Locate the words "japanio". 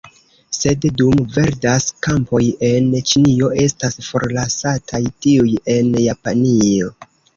6.09-6.91